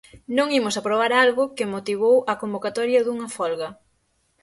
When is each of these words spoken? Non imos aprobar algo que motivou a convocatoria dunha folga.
Non 0.37 0.47
imos 0.59 0.75
aprobar 0.77 1.11
algo 1.23 1.43
que 1.57 1.71
motivou 1.75 2.17
a 2.31 2.33
convocatoria 2.41 3.03
dunha 3.03 3.27
folga. 3.37 3.69